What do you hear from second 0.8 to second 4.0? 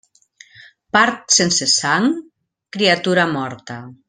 Part sense sang, criatura morta.